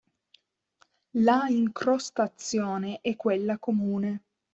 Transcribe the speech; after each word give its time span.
La 1.17 1.43
incrostazione 1.47 3.01
è 3.01 3.15
quella 3.15 3.59
comune. 3.59 4.23